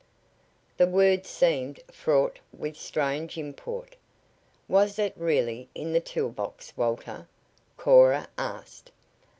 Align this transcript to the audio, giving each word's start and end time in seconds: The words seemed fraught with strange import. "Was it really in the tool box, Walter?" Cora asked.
The 0.77 0.87
words 0.87 1.29
seemed 1.29 1.79
fraught 1.91 2.39
with 2.51 2.75
strange 2.75 3.37
import. 3.37 3.95
"Was 4.67 4.97
it 4.97 5.13
really 5.15 5.69
in 5.75 5.93
the 5.93 6.01
tool 6.01 6.29
box, 6.29 6.73
Walter?" 6.75 7.27
Cora 7.77 8.27
asked. 8.35 8.89